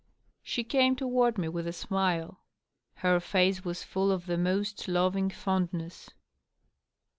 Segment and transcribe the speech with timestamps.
[0.41, 2.39] She came toward me with a smile.
[2.95, 6.09] Her face was full of the most loving fondness.